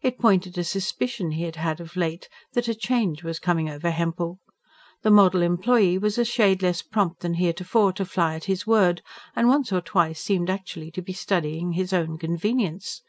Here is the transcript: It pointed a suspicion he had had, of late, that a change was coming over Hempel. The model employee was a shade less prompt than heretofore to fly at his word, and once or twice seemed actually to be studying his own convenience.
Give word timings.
It 0.00 0.18
pointed 0.18 0.56
a 0.56 0.64
suspicion 0.64 1.32
he 1.32 1.42
had 1.42 1.56
had, 1.56 1.82
of 1.82 1.96
late, 1.96 2.30
that 2.54 2.66
a 2.66 2.74
change 2.74 3.22
was 3.22 3.38
coming 3.38 3.68
over 3.68 3.90
Hempel. 3.90 4.40
The 5.02 5.10
model 5.10 5.42
employee 5.42 5.98
was 5.98 6.16
a 6.16 6.24
shade 6.24 6.62
less 6.62 6.80
prompt 6.80 7.20
than 7.20 7.34
heretofore 7.34 7.92
to 7.92 8.06
fly 8.06 8.36
at 8.36 8.44
his 8.44 8.66
word, 8.66 9.02
and 9.34 9.48
once 9.48 9.72
or 9.72 9.82
twice 9.82 10.18
seemed 10.22 10.48
actually 10.48 10.90
to 10.92 11.02
be 11.02 11.12
studying 11.12 11.72
his 11.72 11.92
own 11.92 12.16
convenience. 12.16 13.02